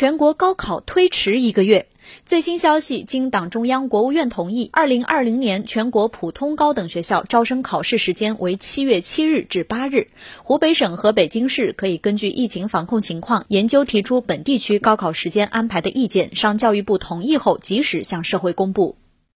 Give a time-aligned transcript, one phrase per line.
[0.00, 1.86] 全国高考推迟一个月。
[2.24, 10.08] 最新消息，经党中央、国务院同意，二零二零年全国普通高等学校招生考试时间为七月七日至八日。
[10.42, 18.96] 湖北省和北京市可以根据疫情防控情况，研究提出本地区高考时间安排的意见，商教育部同意后，及时向社会公布。